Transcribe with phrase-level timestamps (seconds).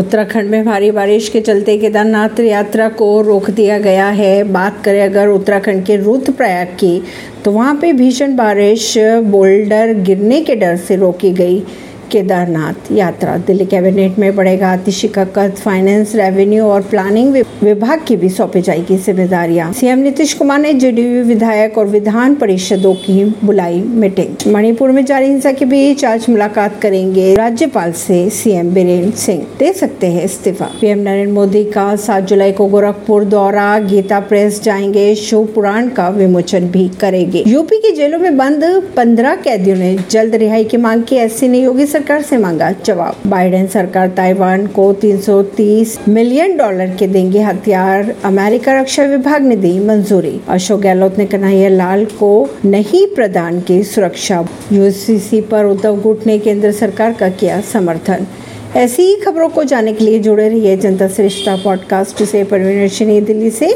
[0.00, 5.02] उत्तराखंड में भारी बारिश के चलते केदारनाथ यात्रा को रोक दिया गया है। बात करें
[5.02, 7.02] अगर उत्तराखंड के रुद्रप्रयाग की
[7.44, 11.62] तो वहाँ पे भीषण बारिश, बोल्डर गिरने के डर से रोकी गई।
[12.12, 17.32] केदारनाथ यात्रा। दिल्ली कैबिनेट में बढ़ेगा आतिशी फाइनेंस रेवेन्यू और प्लानिंग
[17.62, 22.94] विभाग की भी सौंपी जाएगी जिम्मेदारियाँ। सीएम नीतीश कुमार ने जेडीयू विधायक और विधान परिषदों
[22.94, 28.70] की बुलाई मीटिंग मणिपुर में जारी हिंसा के बीच आज मुलाकात करेंगे राज्यपाल से सीएम
[28.70, 33.78] बीरेन्द्र सिंह। दे सकते हैं इस्तीफा। पीएम नरेंद्र मोदी का सात जुलाई को गोरखपुर दौरा।
[33.78, 38.64] गीता प्रेस जाएँगे। शिव पुराण का विमोचन भी करेंगे। यूपी की जेलों में बंद,
[38.96, 43.30] पंद्रह कैदियों ने जल्द रिहाई की मांग की। ऐसी नहीं योगी सरकार से मांगा जवाब।
[43.30, 49.78] बाइडेन सरकार ताइवान को 330 मिलियन डॉलर के देंगे हथियार। अमेरिका रक्षा विभाग ने दी
[49.78, 56.26] मंजूरी। अशोक गहलोत ने कन्हैया लाल को नहीं प्रदान की सुरक्षा। यूसीसी पर उद्धव गुट
[56.26, 58.26] ने केंद्र सरकार का किया समर्थन।
[58.76, 63.50] ऐसी ही खबरों को जानने के लिए जुड़े रहिए जनता श्रेष्ठता पॉडकास्ट से। परवीन दिल्ली
[63.50, 63.68] से।